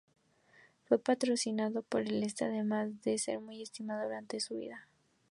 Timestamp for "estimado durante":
3.61-4.37